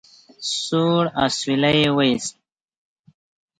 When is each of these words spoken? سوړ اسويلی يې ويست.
سوړ 0.63 1.03
اسويلی 1.25 1.73
يې 1.83 1.89
ويست. 1.97 2.33